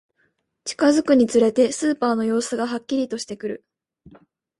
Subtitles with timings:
[0.63, 3.65] 近づくにつれて、スーパーの様子がはっきりとしてくる